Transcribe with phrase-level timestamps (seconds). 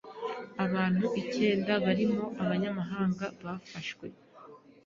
[0.65, 4.05] Abantu icyenda barimo abanyamahanga bafashwe